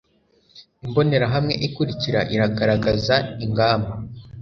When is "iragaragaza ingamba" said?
2.33-3.91